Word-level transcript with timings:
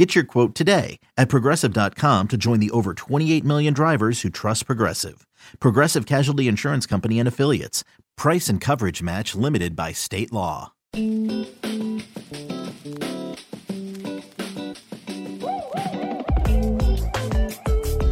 Get 0.00 0.14
your 0.14 0.24
quote 0.24 0.54
today 0.54 0.98
at 1.18 1.28
progressive.com 1.28 2.28
to 2.28 2.38
join 2.38 2.58
the 2.58 2.70
over 2.70 2.94
28 2.94 3.44
million 3.44 3.74
drivers 3.74 4.22
who 4.22 4.30
trust 4.30 4.64
Progressive. 4.64 5.26
Progressive 5.58 6.06
Casualty 6.06 6.48
Insurance 6.48 6.86
Company 6.86 7.18
and 7.18 7.28
Affiliates. 7.28 7.84
Price 8.16 8.48
and 8.48 8.62
coverage 8.62 9.02
match 9.02 9.34
limited 9.34 9.76
by 9.76 9.92
state 9.92 10.32
law. 10.32 10.72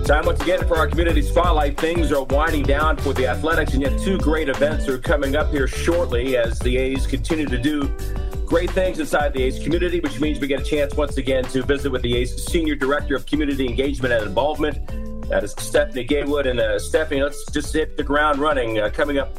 Time 0.04 0.26
once 0.26 0.42
again 0.42 0.68
for 0.68 0.76
our 0.76 0.88
community 0.88 1.22
spotlight. 1.22 1.80
Things 1.80 2.12
are 2.12 2.24
winding 2.24 2.64
down 2.64 2.98
for 2.98 3.14
the 3.14 3.26
Athletics, 3.26 3.72
and 3.72 3.80
yet 3.80 3.98
two 3.98 4.18
great 4.18 4.50
events 4.50 4.88
are 4.88 4.98
coming 4.98 5.36
up 5.36 5.50
here 5.50 5.66
shortly 5.66 6.36
as 6.36 6.58
the 6.58 6.76
A's 6.76 7.06
continue 7.06 7.46
to 7.46 7.56
do 7.56 7.90
great 8.48 8.70
things 8.70 8.98
inside 8.98 9.34
the 9.34 9.42
A's 9.42 9.62
community, 9.62 10.00
which 10.00 10.18
means 10.20 10.40
we 10.40 10.46
get 10.46 10.60
a 10.60 10.64
chance 10.64 10.94
once 10.94 11.18
again 11.18 11.44
to 11.44 11.62
visit 11.62 11.92
with 11.92 12.00
the 12.00 12.16
A's 12.16 12.46
Senior 12.50 12.74
Director 12.74 13.14
of 13.14 13.26
Community 13.26 13.68
Engagement 13.68 14.14
and 14.14 14.24
Involvement. 14.24 15.28
That 15.28 15.44
is 15.44 15.54
Stephanie 15.58 16.06
Gaywood. 16.06 16.48
And 16.48 16.58
uh, 16.58 16.78
Stephanie, 16.78 17.22
let's 17.22 17.44
just 17.52 17.74
hit 17.74 17.98
the 17.98 18.02
ground 18.02 18.38
running. 18.38 18.78
Uh, 18.78 18.88
coming 18.88 19.18
up 19.18 19.38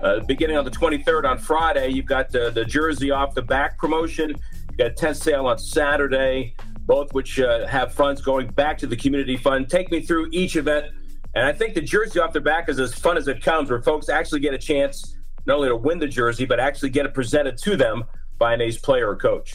uh, 0.00 0.20
beginning 0.20 0.56
on 0.56 0.64
the 0.64 0.70
23rd 0.70 1.24
on 1.24 1.38
Friday, 1.38 1.88
you've 1.88 2.06
got 2.06 2.32
uh, 2.36 2.50
the 2.50 2.64
jersey 2.64 3.10
off 3.10 3.34
the 3.34 3.42
back 3.42 3.78
promotion. 3.78 4.30
You've 4.30 4.78
got 4.78 4.86
a 4.86 4.94
tent 4.94 5.16
sale 5.16 5.46
on 5.46 5.58
Saturday 5.58 6.54
both 6.86 7.12
which 7.12 7.40
uh, 7.40 7.66
have 7.66 7.92
funds 7.92 8.22
going 8.22 8.46
back 8.46 8.78
to 8.78 8.86
the 8.86 8.96
community 8.96 9.36
fund. 9.36 9.68
Take 9.68 9.90
me 9.90 10.00
through 10.00 10.28
each 10.30 10.56
event. 10.56 10.86
And 11.34 11.44
I 11.44 11.52
think 11.52 11.74
the 11.74 11.80
jersey 11.82 12.20
off 12.20 12.32
the 12.32 12.40
back 12.40 12.68
is 12.68 12.78
as 12.78 12.94
fun 12.94 13.16
as 13.16 13.28
it 13.28 13.42
comes, 13.42 13.70
where 13.70 13.82
folks 13.82 14.08
actually 14.08 14.40
get 14.40 14.54
a 14.54 14.58
chance 14.58 15.16
not 15.46 15.56
only 15.56 15.68
to 15.68 15.76
win 15.76 15.98
the 15.98 16.06
jersey, 16.06 16.46
but 16.46 16.58
actually 16.58 16.90
get 16.90 17.04
it 17.04 17.12
presented 17.12 17.58
to 17.58 17.76
them 17.76 18.04
by 18.38 18.54
an 18.54 18.60
A's 18.60 18.78
player 18.78 19.08
or 19.08 19.16
coach. 19.16 19.54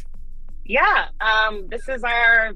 Yeah, 0.65 1.07
um, 1.19 1.67
this 1.69 1.87
is 1.89 2.03
our 2.03 2.53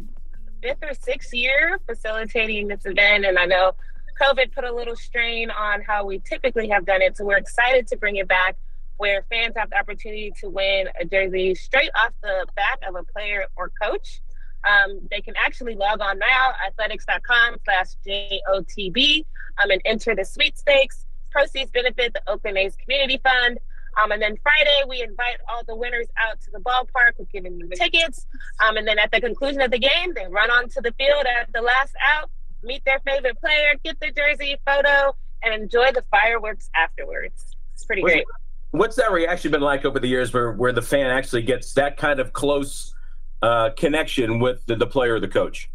fifth 0.61 0.83
or 0.83 0.93
sixth 0.93 1.33
year 1.33 1.79
facilitating 1.85 2.67
this 2.67 2.85
event. 2.85 3.25
And 3.25 3.37
I 3.37 3.45
know 3.45 3.73
COVID 4.21 4.53
put 4.53 4.63
a 4.63 4.73
little 4.73 4.95
strain 4.95 5.51
on 5.51 5.81
how 5.81 6.05
we 6.05 6.19
typically 6.19 6.67
have 6.69 6.85
done 6.85 7.01
it. 7.01 7.17
So 7.17 7.25
we're 7.25 7.37
excited 7.37 7.87
to 7.87 7.97
bring 7.97 8.15
it 8.15 8.27
back 8.27 8.55
where 8.97 9.25
fans 9.29 9.53
have 9.57 9.69
the 9.69 9.77
opportunity 9.77 10.31
to 10.39 10.49
win 10.49 10.87
a 10.99 11.05
jersey 11.05 11.53
straight 11.53 11.89
off 11.95 12.13
the 12.23 12.45
back 12.55 12.79
of 12.87 12.95
a 12.95 13.03
player 13.03 13.45
or 13.57 13.71
coach. 13.81 14.21
Um, 14.67 14.99
they 15.11 15.21
can 15.21 15.35
actually 15.37 15.75
log 15.75 16.01
on 16.01 16.17
now, 16.17 16.53
athletics.com 16.67 17.57
slash 17.63 17.87
JOTB, 18.07 19.25
um, 19.61 19.69
and 19.69 19.81
enter 19.85 20.15
the 20.15 20.25
sweepstakes. 20.25 21.05
Proceeds 21.29 21.69
benefit 21.71 22.13
the 22.13 22.21
Oakland 22.27 22.57
A's 22.57 22.75
Community 22.77 23.19
Fund. 23.21 23.59
Um, 24.01 24.11
and 24.11 24.21
then 24.21 24.37
Friday, 24.43 24.83
we 24.87 25.01
invite 25.01 25.37
all 25.49 25.63
the 25.65 25.75
winners 25.75 26.07
out 26.17 26.39
to 26.41 26.51
the 26.51 26.59
ballpark. 26.59 27.13
We're 27.17 27.25
giving 27.31 27.57
them 27.57 27.69
tickets. 27.71 28.27
Um, 28.59 28.77
and 28.77 28.87
then 28.87 28.99
at 28.99 29.11
the 29.11 29.21
conclusion 29.21 29.61
of 29.61 29.71
the 29.71 29.79
game, 29.79 30.13
they 30.13 30.27
run 30.29 30.51
onto 30.51 30.81
the 30.81 30.93
field 30.97 31.25
at 31.41 31.51
the 31.53 31.61
last 31.61 31.93
out, 32.05 32.29
meet 32.63 32.83
their 32.85 32.99
favorite 32.99 33.39
player, 33.39 33.75
get 33.83 33.99
their 33.99 34.11
jersey 34.11 34.57
photo, 34.65 35.15
and 35.43 35.53
enjoy 35.53 35.91
the 35.93 36.03
fireworks 36.11 36.69
afterwards. 36.75 37.55
It's 37.73 37.85
pretty 37.85 38.01
great. 38.01 38.25
What's 38.71 38.97
that 38.97 39.11
reaction 39.11 39.51
been 39.51 39.61
like 39.61 39.85
over 39.85 39.99
the 39.99 40.07
years 40.07 40.33
where, 40.33 40.51
where 40.51 40.73
the 40.73 40.81
fan 40.81 41.07
actually 41.07 41.43
gets 41.43 41.73
that 41.73 41.95
kind 41.95 42.19
of 42.19 42.33
close 42.33 42.93
uh, 43.41 43.69
connection 43.77 44.39
with 44.39 44.65
the, 44.65 44.75
the 44.75 44.87
player 44.87 45.15
or 45.15 45.19
the 45.21 45.29
coach? 45.29 45.69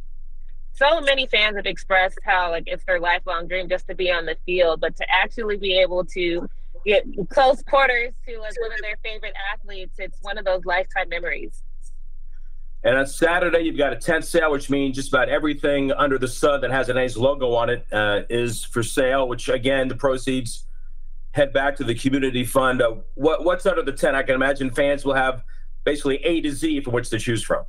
So 0.75 1.00
many 1.00 1.26
fans 1.26 1.56
have 1.56 1.66
expressed 1.66 2.19
how 2.25 2.50
like 2.50 2.64
it's 2.66 2.84
their 2.84 3.00
lifelong 3.00 3.48
dream 3.48 3.69
just 3.69 3.86
to 3.88 3.94
be 3.94 4.10
on 4.10 4.26
the 4.26 4.36
field, 4.44 4.80
but 4.80 4.97
to 4.97 5.04
actually 5.10 5.56
be 5.56 5.78
able 5.78 6.04
to 6.06 6.48
get 6.84 7.04
close 7.30 7.62
quarters 7.62 8.12
to 8.26 8.38
like 8.38 8.52
one 8.60 8.72
of 8.72 8.80
their 8.80 8.96
favorite 9.02 9.34
athletes, 9.52 9.96
it's 9.98 10.18
one 10.22 10.38
of 10.38 10.44
those 10.44 10.64
lifetime 10.64 11.08
memories. 11.08 11.62
And 12.82 12.96
on 12.96 13.06
Saturday, 13.06 13.60
you've 13.60 13.76
got 13.76 13.92
a 13.92 13.96
tent 13.96 14.24
sale, 14.24 14.50
which 14.50 14.70
means 14.70 14.96
just 14.96 15.12
about 15.12 15.28
everything 15.28 15.92
under 15.92 16.18
the 16.18 16.28
sun 16.28 16.62
that 16.62 16.70
has 16.70 16.88
an 16.88 16.96
A's 16.96 17.16
logo 17.16 17.52
on 17.52 17.68
it 17.68 17.86
uh, 17.92 18.22
is 18.30 18.64
for 18.64 18.82
sale. 18.82 19.28
Which 19.28 19.50
again, 19.50 19.88
the 19.88 19.96
proceeds 19.96 20.64
head 21.32 21.52
back 21.52 21.76
to 21.76 21.84
the 21.84 21.94
community 21.94 22.44
fund. 22.44 22.80
Uh, 22.80 22.97
what, 23.14 23.44
what's 23.44 23.66
under 23.66 23.82
the 23.82 23.92
tent? 23.92 24.16
I 24.16 24.22
can 24.22 24.34
imagine 24.34 24.70
fans 24.70 25.04
will 25.04 25.14
have 25.14 25.44
basically 25.84 26.16
A 26.24 26.41
to 26.41 26.52
Z 26.52 26.80
from 26.80 26.94
which 26.94 27.10
to 27.10 27.18
choose 27.18 27.42
from. 27.42 27.64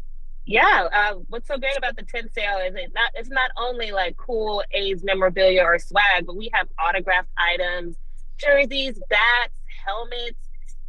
Yeah, 0.46 0.88
uh, 0.92 1.16
what's 1.28 1.48
so 1.48 1.58
great 1.58 1.78
about 1.78 1.96
the 1.96 2.04
tent 2.04 2.34
sale 2.34 2.58
is 2.66 2.74
it 2.76 2.92
not 2.96 3.12
it's 3.14 3.30
not 3.30 3.52
only 3.58 3.92
like 3.92 4.18
cool 4.18 4.64
A's 4.72 5.04
memorabilia 5.04 5.62
or 5.62 5.78
swag, 5.78 6.26
but 6.26 6.36
we 6.36 6.50
have 6.54 6.68
autographed 6.80 7.30
items, 7.38 7.96
jerseys, 8.38 9.00
bats, 9.10 9.58
helmets, 9.86 10.38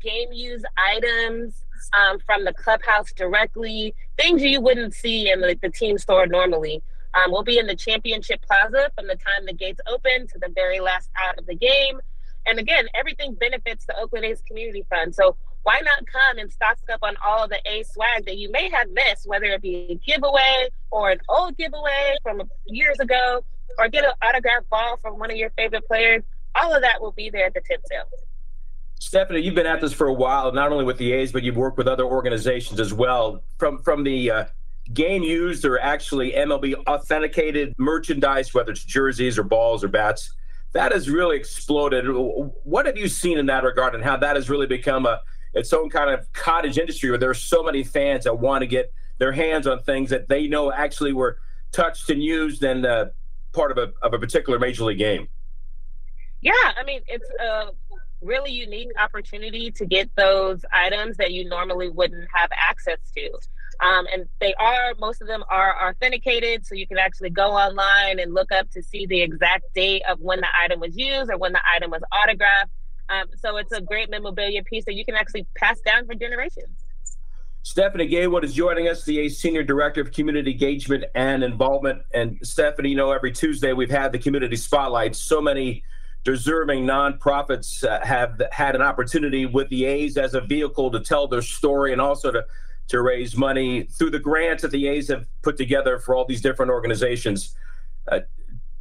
game 0.01 0.33
use 0.33 0.63
items 0.77 1.63
um, 1.93 2.19
from 2.21 2.45
the 2.45 2.53
clubhouse 2.53 3.13
directly, 3.13 3.95
things 4.17 4.43
you 4.43 4.61
wouldn't 4.61 4.95
see 4.95 5.31
in 5.31 5.41
like 5.41 5.61
the 5.61 5.71
team 5.71 5.99
store 5.99 6.27
normally. 6.27 6.83
Um, 7.15 7.31
we'll 7.31 7.43
be 7.43 7.59
in 7.59 7.67
the 7.67 7.77
championship 7.77 8.43
plaza 8.43 8.91
from 8.95 9.07
the 9.07 9.17
time 9.17 9.47
the 9.47 9.53
gates 9.53 9.81
open 9.87 10.27
to 10.29 10.39
the 10.39 10.49
very 10.55 10.81
last 10.81 11.11
out 11.23 11.39
of 11.39 11.47
the 11.47 11.55
game. 11.55 12.01
And 12.47 12.59
again, 12.59 12.87
everything 12.95 13.35
benefits 13.35 13.87
the 13.87 13.97
Oakland 14.01 14.25
A's 14.25 14.43
Community 14.47 14.85
Fund. 14.91 15.15
So 15.15 15.37
why 15.63 15.81
not 15.85 16.07
come 16.07 16.39
and 16.39 16.51
stock 16.51 16.79
up 16.93 17.01
on 17.03 17.15
all 17.25 17.47
the 17.47 17.61
A 17.67 17.85
swag 17.85 18.25
that 18.27 18.37
you 18.37 18.51
may 18.51 18.69
have 18.71 18.89
missed, 18.91 19.29
whether 19.29 19.47
it 19.47 19.63
be 19.63 19.87
a 19.91 19.95
giveaway 19.95 20.69
or 20.91 21.11
an 21.11 21.21
old 21.29 21.57
giveaway 21.57 22.17
from 22.23 22.43
years 22.67 22.99
ago, 22.99 23.45
or 23.79 23.89
get 23.89 24.05
an 24.05 24.11
autographed 24.23 24.69
ball 24.71 24.99
from 25.01 25.19
one 25.19 25.31
of 25.31 25.37
your 25.37 25.51
favorite 25.51 25.87
players? 25.87 26.25
All 26.63 26.73
of 26.73 26.81
that 26.83 27.01
will 27.01 27.13
be 27.13 27.29
there 27.29 27.47
at 27.47 27.55
the 27.55 27.61
tent 27.61 27.83
sale. 27.87 28.05
Stephanie, 29.01 29.41
you've 29.41 29.57
been 29.57 29.67
at 29.67 29.81
this 29.81 29.93
for 29.93 30.07
a 30.07 30.13
while, 30.13 30.53
not 30.53 30.71
only 30.71 30.85
with 30.85 30.97
the 30.97 31.13
A's, 31.13 31.33
but 31.33 31.43
you've 31.43 31.57
worked 31.57 31.77
with 31.77 31.89
other 31.89 32.05
organizations 32.05 32.79
as 32.79 32.95
well. 32.95 33.43
From 33.59 33.83
from 33.83 34.05
the 34.05 34.31
uh, 34.31 34.45
game 34.95 35.25
used 35.25 35.65
or 35.65 35.81
actually 35.81 36.33
MLB 36.33 36.75
authenticated 36.87 37.75
merchandise, 37.79 38.55
whether 38.55 38.71
it's 38.71 38.85
jerseys 38.85 39.39
or 39.39 39.43
balls 39.43 39.83
or 39.83 39.89
bats, 39.89 40.31
that 40.73 40.93
has 40.93 41.11
really 41.11 41.37
exploded. 41.37 42.05
What 42.63 42.87
have 42.87 42.97
you 42.97 43.09
seen 43.09 43.39
in 43.39 43.47
that 43.47 43.65
regard, 43.65 43.97
and 43.97 44.05
how 44.05 44.17
that 44.19 44.37
has 44.37 44.49
really 44.49 44.69
become 44.69 45.05
a 45.05 45.21
its 45.55 45.73
own 45.73 45.91
kind 45.91 46.11
of 46.11 46.33
cottage 46.33 46.79
industry 46.79 47.11
where 47.11 47.19
there 47.19 47.31
are 47.31 47.35
so 47.35 47.63
many 47.63 47.83
fans 47.83 48.25
that 48.25 48.39
want 48.39 48.63
to 48.63 48.67
get 48.67 48.93
their 49.19 49.33
hands 49.33 49.67
on 49.67 49.83
things 49.83 50.11
that 50.11 50.29
they 50.29 50.47
know 50.47 50.73
actually 50.73 51.13
were 51.13 51.39
touched 51.73 52.09
and 52.09 52.23
used 52.23 52.63
and 52.63 52.87
uh, 52.87 53.07
part 53.53 53.71
of 53.71 53.79
a, 53.79 53.93
of 54.01 54.15
a 54.15 54.19
particular 54.19 54.59
major 54.59 54.85
league 54.85 54.99
game. 54.99 55.29
Yeah, 56.43 56.53
I 56.77 56.83
mean, 56.85 57.01
it's 57.07 57.29
a 57.41 57.71
really 58.21 58.53
unique 58.53 58.91
opportunity 59.01 59.71
to 59.71 59.87
get 59.87 60.11
those 60.17 60.65
items 60.73 61.17
that 61.17 61.33
you 61.33 61.49
normally 61.49 61.89
wouldn't 61.89 62.29
have 62.35 62.51
access 62.57 62.99
to. 63.17 63.31
Um, 63.81 64.07
and 64.13 64.27
they 64.41 64.55
are, 64.55 64.95
most 64.99 65.23
of 65.23 65.29
them 65.29 65.43
are 65.49 65.89
authenticated, 65.89 66.67
so 66.67 66.75
you 66.75 66.87
can 66.87 66.99
actually 66.99 67.31
go 67.31 67.53
online 67.53 68.19
and 68.19 68.35
look 68.35 68.53
up 68.53 68.71
to 68.73 68.83
see 68.83 69.07
the 69.07 69.23
exact 69.23 69.65
date 69.75 70.03
of 70.09 70.21
when 70.21 70.41
the 70.41 70.49
item 70.57 70.81
was 70.81 70.97
used 70.97 71.31
or 71.31 71.39
when 71.39 71.53
the 71.53 71.61
item 71.75 71.91
was 71.91 72.03
autographed. 72.13 72.71
Um, 73.09 73.27
so 73.39 73.57
it's 73.57 73.73
a 73.73 73.81
great 73.81 74.11
memorabilia 74.11 74.63
piece 74.63 74.85
that 74.85 74.95
you 74.95 75.05
can 75.05 75.15
actually 75.15 75.47
pass 75.57 75.81
down 75.81 76.07
for 76.07 76.15
generations. 76.15 76.85
Stephanie 77.65 78.09
Gaywood 78.09 78.43
is 78.43 78.55
joining 78.55 78.89
us, 78.89 79.05
the 79.05 79.29
Senior 79.29 79.63
Director 79.63 80.01
of 80.01 80.11
Community 80.11 80.51
Engagement 80.51 81.05
and 81.15 81.45
Involvement. 81.45 82.03
And 82.13 82.39
Stephanie, 82.43 82.91
you 82.91 82.97
know, 82.97 83.13
every 83.13 83.31
Tuesday 83.31 83.73
we've 83.73 83.91
had 83.91 84.11
the 84.11 84.19
Community 84.19 84.57
Spotlight. 84.57 85.15
So 85.15 85.41
many 85.41 85.85
deserving 86.25 86.85
nonprofits 86.85 87.85
uh, 87.85 88.05
have 88.05 88.41
had 88.53 88.75
an 88.75 88.83
opportunity 88.83 89.47
with 89.47 89.69
the 89.69 89.85
A's 89.85 90.17
as 90.17 90.35
a 90.35 90.41
vehicle 90.41 90.91
to 90.91 91.01
tell 91.01 91.27
their 91.27 91.43
story 91.43 91.93
and 91.93 92.01
also 92.01 92.31
to, 92.31 92.47
to 92.89 93.03
raise 93.03 93.37
money 93.37 93.85
through 93.85 94.11
the 94.11 94.19
grants 94.19 94.63
that 94.63 94.71
the 94.71 94.87
A's 94.89 95.09
have 95.09 95.27
put 95.43 95.57
together 95.57 95.99
for 95.99 96.15
all 96.15 96.25
these 96.25 96.41
different 96.41 96.71
organizations. 96.71 97.57
Uh, 98.11 98.21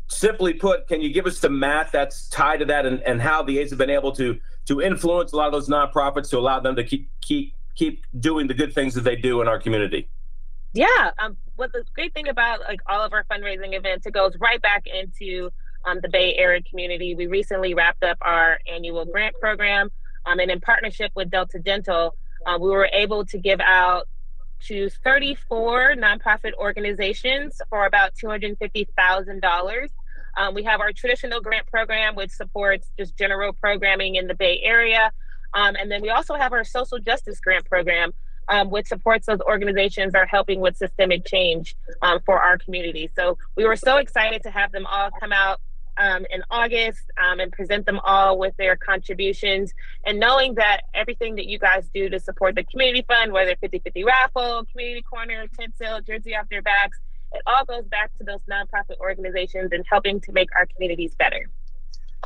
simply 0.08 0.54
put, 0.54 0.88
can 0.88 1.02
you 1.02 1.12
give 1.12 1.26
us 1.26 1.40
the 1.40 1.50
math 1.50 1.92
that's 1.92 2.28
tied 2.30 2.58
to 2.58 2.66
that 2.66 2.86
and, 2.86 3.02
and 3.04 3.22
how 3.22 3.42
the 3.42 3.58
A's 3.60 3.70
have 3.70 3.80
been 3.80 3.90
able 3.90 4.12
to 4.14 4.40
to 4.66 4.80
influence 4.80 5.32
a 5.32 5.36
lot 5.36 5.48
of 5.48 5.54
those 5.54 5.68
nonprofits 5.68 6.30
to 6.30 6.38
allow 6.38 6.60
them 6.60 6.76
to 6.76 6.84
keep 6.84 7.10
keep 7.22 7.56
keep 7.76 8.06
doing 8.20 8.48
the 8.48 8.54
good 8.54 8.74
things 8.74 8.94
that 8.94 9.02
they 9.02 9.16
do 9.16 9.42
in 9.42 9.48
our 9.48 9.60
community? 9.60 10.08
Yeah, 10.74 11.12
um, 11.18 11.38
what 11.56 11.72
the 11.74 11.84
great 11.96 12.14
thing 12.14 12.30
about 12.30 12.62
like 12.62 12.80
all 12.88 13.02
of 13.02 13.14
our 13.14 13.24
fundraising 13.26 13.76
events, 13.76 14.06
it 14.06 14.14
goes 14.14 14.34
right 14.40 14.62
back 14.62 14.86
into 14.86 15.52
um, 15.86 16.00
the 16.02 16.10
Bay 16.10 16.36
Area 16.36 16.62
community. 16.62 17.16
We 17.16 17.28
recently 17.28 17.74
wrapped 17.74 18.04
up 18.04 18.18
our 18.22 18.60
annual 18.72 19.06
grant 19.06 19.36
program, 19.40 19.90
um, 20.26 20.40
and 20.40 20.52
in 20.52 20.60
partnership 20.62 21.12
with 21.16 21.30
Delta 21.30 21.60
Dental, 21.60 22.16
uh, 22.46 22.58
we 22.60 22.70
were 22.70 22.90
able 22.92 23.26
to 23.26 23.38
give 23.38 23.60
out 23.60 24.08
to 24.68 24.90
34 25.04 25.96
nonprofit 25.96 26.54
organizations 26.54 27.60
for 27.70 27.86
about 27.86 28.14
$250,000 28.24 29.88
Um, 30.38 30.54
we 30.54 30.64
have 30.64 30.80
our 30.80 30.94
traditional 30.94 31.42
grant 31.42 31.68
program, 31.68 32.16
which 32.16 32.32
supports 32.32 32.90
just 32.98 33.18
general 33.18 33.52
programming 33.54 34.16
in 34.16 34.28
the 34.28 34.36
Bay 34.36 34.62
Area. 34.64 35.12
Um, 35.54 35.76
and 35.76 35.92
then 35.92 36.02
we 36.02 36.10
also 36.10 36.36
have 36.36 36.54
our 36.54 36.64
social 36.64 37.00
justice 37.00 37.40
grant 37.42 37.66
program, 37.66 38.14
um, 38.48 38.70
which 38.70 38.88
supports 38.88 39.26
those 39.26 39.42
organizations 39.42 40.14
that 40.14 40.20
are 40.20 40.26
helping 40.26 40.62
with 40.62 40.78
systemic 40.78 41.26
change 41.26 41.76
um, 42.02 42.20
for 42.26 42.42
our 42.42 42.58
community. 42.58 43.10
So 43.14 43.38
we 43.58 43.66
were 43.66 43.76
so 43.76 43.98
excited 43.98 44.44
to 44.44 44.52
have 44.52 44.72
them 44.72 44.86
all 44.86 45.10
come 45.20 45.34
out 45.34 45.60
um, 45.98 46.26
in 46.30 46.42
August 46.50 47.02
um, 47.18 47.40
and 47.40 47.52
present 47.52 47.86
them 47.86 48.00
all 48.04 48.38
with 48.38 48.56
their 48.58 48.76
contributions. 48.76 49.74
And 50.06 50.20
knowing 50.20 50.56
that 50.56 50.82
everything 50.94 51.36
that 51.36 51.48
you 51.48 51.60
guys 51.60 51.90
do 51.94 52.10
to 52.10 52.20
support 52.20 52.56
the 52.56 52.64
community 52.64 53.06
fund, 53.08 53.32
whether 53.32 53.56
50 53.56 53.80
50 53.80 54.04
raffle, 54.04 54.66
community 54.72 55.02
corner, 55.02 55.48
tent 55.58 55.76
sale, 55.78 56.02
jersey 56.02 56.36
off 56.36 56.48
their 56.50 56.62
backs, 56.62 57.00
it 57.34 57.42
all 57.46 57.66
goes 57.66 57.86
back 57.86 58.12
to 58.18 58.24
those 58.24 58.42
nonprofit 58.50 59.00
organizations 59.00 59.72
and 59.72 59.86
helping 59.90 60.20
to 60.22 60.32
make 60.32 60.50
our 60.56 60.66
communities 60.66 61.16
better. 61.16 61.50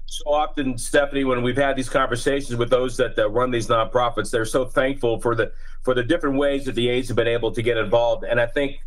So 0.08 0.24
often, 0.28 0.78
Stephanie, 0.78 1.24
when 1.24 1.42
we've 1.42 1.58
had 1.58 1.76
these 1.76 1.90
conversations 1.90 2.58
with 2.58 2.70
those 2.70 2.96
that 2.98 3.18
uh, 3.18 3.30
run 3.30 3.50
these 3.50 3.68
nonprofits, 3.68 4.30
they're 4.30 4.46
so 4.46 4.66
thankful 4.66 5.20
for 5.20 5.36
the 5.36 5.52
for 5.84 5.94
the 5.94 6.04
different 6.04 6.38
ways 6.38 6.66
that 6.66 6.76
the 6.76 6.90
A's 6.90 7.08
have 7.08 7.18
been 7.18 7.28
able 7.28 7.52
to 7.52 7.62
get 7.62 7.78
involved. 7.78 8.24
And 8.24 8.40
I 8.40 8.46
think 8.46 8.80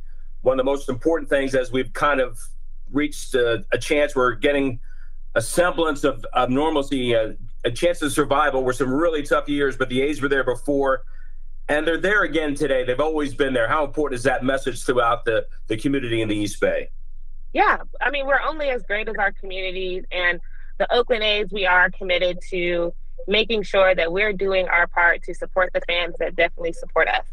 one 0.42 0.58
of 0.58 0.64
the 0.64 0.70
most 0.70 0.88
important 0.88 1.28
things, 1.28 1.54
as 1.54 1.72
we've 1.72 1.92
kind 1.92 2.20
of 2.20 2.38
reached 2.93 3.35
a, 3.35 3.64
a 3.73 3.79
chance, 3.79 4.14
we're 4.14 4.35
getting 4.35 4.81
a 5.35 5.43
semblance 5.43 6.05
of, 6.05 6.25
of 6.32 6.50
normalcy, 6.50 7.12
a, 7.12 7.37
a 7.64 7.70
chance 7.70 8.02
of 8.02 8.12
survival. 8.12 8.64
Were 8.64 8.73
some 8.73 8.93
really 8.93 9.23
tough 9.23 9.49
years, 9.49 9.76
but 9.76 9.88
the 9.88 10.02
A's 10.02 10.20
were 10.20 10.29
there 10.29 10.44
before 10.44 11.02
and 11.69 11.87
they're 11.87 11.99
there 11.99 12.23
again 12.23 12.55
today. 12.55 12.85
They've 12.85 12.99
always 13.00 13.35
been 13.35 13.52
there. 13.52 13.69
How 13.69 13.85
important 13.85 14.19
is 14.19 14.25
that 14.25 14.43
message 14.43 14.85
throughout 14.85 15.25
the, 15.25 15.46
the 15.67 15.76
community 15.76 16.23
in 16.23 16.29
the 16.29 16.37
East 16.37 16.61
Bay? 16.61 16.88
Yeah, 17.52 17.79
I 18.00 18.11
mean, 18.11 18.26
we're 18.26 18.40
only 18.40 18.70
as 18.70 18.82
great 18.82 19.08
as 19.08 19.17
our 19.19 19.32
communities, 19.32 20.05
and 20.12 20.38
the 20.79 20.93
Oakland 20.94 21.23
A's, 21.23 21.50
we 21.50 21.67
are 21.67 21.91
committed 21.91 22.38
to 22.50 22.93
making 23.26 23.62
sure 23.62 23.94
that 23.94 24.12
we're 24.12 24.32
doing 24.32 24.69
our 24.69 24.87
part 24.87 25.23
to 25.25 25.34
support 25.34 25.70
the 25.73 25.81
fans 25.82 26.14
that 26.19 26.37
definitely 26.37 26.73
support 26.73 27.08
us. 27.08 27.25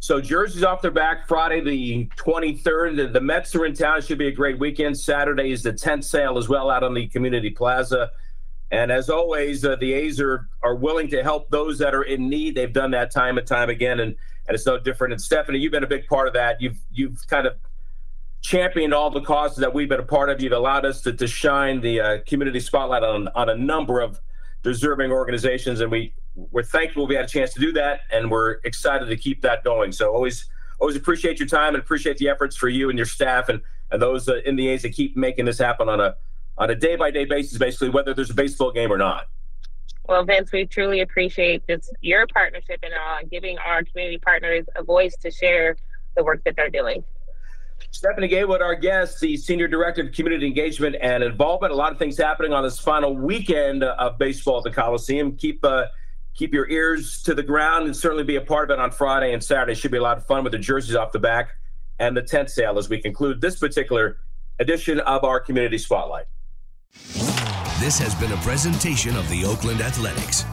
So 0.00 0.18
jerseys 0.18 0.64
off 0.64 0.80
their 0.80 0.90
back 0.90 1.28
Friday 1.28 1.60
the 1.60 2.06
23rd. 2.16 2.96
The, 2.96 3.08
the 3.08 3.20
Mets 3.20 3.54
are 3.54 3.66
in 3.66 3.74
town. 3.74 3.98
It 3.98 4.04
should 4.04 4.18
be 4.18 4.28
a 4.28 4.32
great 4.32 4.58
weekend. 4.58 4.98
Saturday 4.98 5.52
is 5.52 5.62
the 5.62 5.74
tent 5.74 6.06
sale 6.06 6.38
as 6.38 6.48
well 6.48 6.70
out 6.70 6.82
on 6.82 6.94
the 6.94 7.06
community 7.08 7.50
plaza. 7.50 8.10
And 8.70 8.90
as 8.90 9.10
always, 9.10 9.62
uh, 9.62 9.76
the 9.76 9.92
A's 9.92 10.18
are, 10.18 10.48
are 10.62 10.74
willing 10.74 11.08
to 11.08 11.22
help 11.22 11.50
those 11.50 11.78
that 11.78 11.94
are 11.94 12.04
in 12.04 12.30
need. 12.30 12.54
They've 12.54 12.72
done 12.72 12.92
that 12.92 13.10
time 13.10 13.36
and 13.36 13.46
time 13.46 13.68
again, 13.68 14.00
and, 14.00 14.16
and 14.46 14.54
it's 14.54 14.64
no 14.64 14.78
different. 14.78 15.12
And 15.12 15.20
Stephanie, 15.20 15.58
you've 15.58 15.72
been 15.72 15.84
a 15.84 15.88
big 15.88 16.06
part 16.06 16.28
of 16.28 16.34
that. 16.34 16.62
You've 16.62 16.78
you've 16.90 17.26
kind 17.26 17.46
of 17.46 17.56
championed 18.40 18.94
all 18.94 19.10
the 19.10 19.20
causes 19.20 19.58
that 19.58 19.74
we've 19.74 19.88
been 19.88 20.00
a 20.00 20.04
part 20.04 20.30
of. 20.30 20.40
You've 20.40 20.52
allowed 20.52 20.86
us 20.86 21.02
to, 21.02 21.12
to 21.12 21.26
shine 21.26 21.80
the 21.80 22.00
uh, 22.00 22.18
community 22.26 22.60
spotlight 22.60 23.02
on 23.02 23.28
on 23.28 23.50
a 23.50 23.56
number 23.56 24.00
of 24.00 24.20
deserving 24.62 25.10
organizations, 25.10 25.80
and 25.80 25.90
we 25.90 26.14
we're 26.34 26.62
thankful 26.62 27.06
we 27.06 27.14
had 27.14 27.24
a 27.24 27.28
chance 27.28 27.52
to 27.54 27.60
do 27.60 27.72
that, 27.72 28.00
and 28.12 28.30
we're 28.30 28.58
excited 28.64 29.06
to 29.06 29.16
keep 29.16 29.42
that 29.42 29.64
going. 29.64 29.92
So 29.92 30.12
always 30.12 30.46
always 30.78 30.96
appreciate 30.96 31.38
your 31.38 31.48
time 31.48 31.74
and 31.74 31.82
appreciate 31.82 32.16
the 32.18 32.28
efforts 32.28 32.56
for 32.56 32.68
you 32.68 32.88
and 32.88 32.98
your 32.98 33.06
staff 33.06 33.48
and 33.48 33.60
and 33.90 34.00
those 34.00 34.28
uh, 34.28 34.40
in 34.44 34.56
the 34.56 34.68
A's 34.68 34.82
that 34.82 34.92
keep 34.92 35.16
making 35.16 35.44
this 35.44 35.58
happen 35.58 35.88
on 35.88 36.00
a 36.00 36.16
on 36.58 36.70
a 36.70 36.74
day 36.74 36.96
by 36.96 37.10
day 37.10 37.24
basis, 37.24 37.58
basically, 37.58 37.90
whether 37.90 38.14
there's 38.14 38.30
a 38.30 38.34
baseball 38.34 38.70
game 38.70 38.92
or 38.92 38.98
not. 38.98 39.26
Well, 40.08 40.24
Vince, 40.24 40.50
we 40.52 40.66
truly 40.66 41.00
appreciate 41.00 41.66
this 41.66 41.90
your 42.00 42.26
partnership 42.26 42.80
and 42.82 42.92
uh, 42.92 43.26
giving 43.30 43.58
our 43.58 43.84
community 43.84 44.18
partners 44.18 44.64
a 44.76 44.82
voice 44.82 45.16
to 45.22 45.30
share 45.30 45.76
the 46.16 46.24
work 46.24 46.42
that 46.44 46.56
they're 46.56 46.70
doing. 46.70 47.04
Stephanie 47.92 48.28
Gaywood, 48.28 48.60
our 48.60 48.74
guest, 48.74 49.20
the 49.20 49.36
Senior 49.36 49.66
Director 49.66 50.02
of 50.02 50.12
Community 50.12 50.46
Engagement 50.46 50.96
and 51.00 51.22
Involvement. 51.22 51.72
A 51.72 51.76
lot 51.76 51.92
of 51.92 51.98
things 51.98 52.18
happening 52.18 52.52
on 52.52 52.62
this 52.62 52.78
final 52.78 53.16
weekend 53.16 53.82
of 53.82 54.18
baseball 54.18 54.58
at 54.58 54.64
the 54.64 54.70
Coliseum. 54.70 55.36
Keep 55.36 55.64
uh, 55.64 55.84
keep 56.40 56.54
your 56.54 56.66
ears 56.70 57.22
to 57.22 57.34
the 57.34 57.42
ground 57.42 57.84
and 57.84 57.94
certainly 57.94 58.24
be 58.24 58.36
a 58.36 58.40
part 58.40 58.70
of 58.70 58.78
it 58.78 58.80
on 58.80 58.90
Friday 58.90 59.34
and 59.34 59.44
Saturday. 59.44 59.74
Should 59.74 59.90
be 59.90 59.98
a 59.98 60.02
lot 60.02 60.16
of 60.16 60.24
fun 60.24 60.42
with 60.42 60.52
the 60.52 60.58
jerseys 60.58 60.96
off 60.96 61.12
the 61.12 61.18
back 61.18 61.50
and 61.98 62.16
the 62.16 62.22
tent 62.22 62.48
sale 62.48 62.78
as 62.78 62.88
we 62.88 62.98
conclude 62.98 63.42
this 63.42 63.58
particular 63.58 64.16
edition 64.58 65.00
of 65.00 65.22
our 65.22 65.38
Community 65.38 65.76
Spotlight. 65.76 66.24
This 67.78 67.98
has 67.98 68.14
been 68.14 68.32
a 68.32 68.38
presentation 68.38 69.16
of 69.16 69.28
the 69.28 69.44
Oakland 69.44 69.82
Athletics. 69.82 70.46